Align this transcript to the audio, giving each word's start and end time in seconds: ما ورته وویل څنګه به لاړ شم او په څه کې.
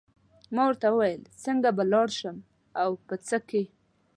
ما 0.53 0.63
ورته 0.67 0.87
وویل 0.91 1.23
څنګه 1.43 1.69
به 1.77 1.83
لاړ 1.93 2.07
شم 2.19 2.37
او 2.81 2.89
په 3.07 3.15
څه 3.27 3.37
کې. 3.49 3.63